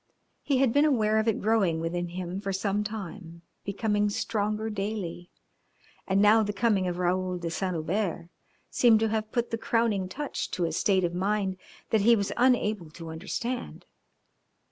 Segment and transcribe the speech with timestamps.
[0.41, 5.29] He had been aware of it growing within him for some time, becoming stronger daily,
[6.07, 8.29] and now the coming of Raoul de Saint Hubert
[8.71, 11.57] seemed to have put the crowning touch to a state of mind
[11.91, 13.85] that he was unable to understand.